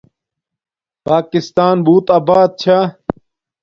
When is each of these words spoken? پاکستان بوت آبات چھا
پاکستان 1.05 1.75
بوت 1.85 2.05
آبات 2.17 2.51
چھا 2.61 2.79